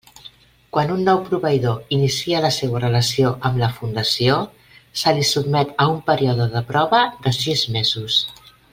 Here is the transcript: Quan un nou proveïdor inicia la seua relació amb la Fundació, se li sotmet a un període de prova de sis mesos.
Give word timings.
Quan 0.75 0.93
un 0.93 1.03
nou 1.09 1.19
proveïdor 1.27 1.91
inicia 1.97 2.39
la 2.45 2.51
seua 2.55 2.81
relació 2.85 3.35
amb 3.51 3.61
la 3.65 3.71
Fundació, 3.77 4.39
se 5.03 5.15
li 5.19 5.29
sotmet 5.35 5.79
a 5.85 5.89
un 5.95 6.03
període 6.11 6.53
de 6.59 6.67
prova 6.73 7.07
de 7.29 7.39
sis 7.43 7.67
mesos. 7.79 8.19